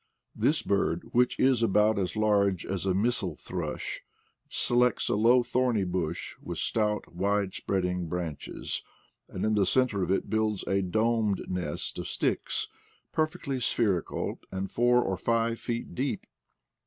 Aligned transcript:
This 0.35 0.63
bird, 0.63 1.03
which 1.11 1.39
is 1.39 1.61
about 1.61 1.99
as 1.99 2.15
large 2.15 2.65
as 2.65 2.87
a 2.87 2.93
missel 2.95 3.35
thrush, 3.35 4.01
selects 4.49 5.09
a 5.09 5.15
low 5.15 5.43
thorny 5.43 5.83
bush 5.83 6.33
with 6.41 6.57
stout 6.57 7.13
wide 7.13 7.53
spreading 7.53 8.07
branches, 8.07 8.81
and 9.29 9.45
in 9.45 9.53
the 9.53 9.63
center 9.67 10.01
of 10.01 10.09
it 10.09 10.27
builds 10.27 10.63
a 10.63 10.81
domed 10.81 11.45
nest 11.47 11.99
of 11.99 12.07
sticks, 12.07 12.67
perfectly 13.11 13.59
spherical 13.59 14.39
and 14.51 14.71
four 14.71 15.03
or 15.03 15.17
five 15.17 15.59
feet 15.59 15.93
deep. 15.93 16.25